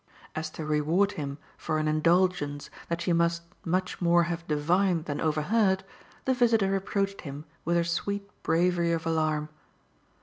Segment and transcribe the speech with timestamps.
[0.35, 5.21] As to reward him for an indulgence that she must much more have divined than
[5.21, 5.83] overheard
[6.25, 9.49] the visitor approached him with her sweet bravery of alarm.